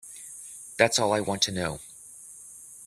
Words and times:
That's 0.77 0.97
all 0.97 1.13
I 1.13 1.19
want 1.19 1.43
to 1.43 1.51
know. 1.51 1.79